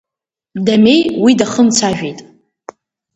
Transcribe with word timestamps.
Дамеи 0.65 1.01
уи 1.23 1.31
дахымцәажәеит. 1.39 2.19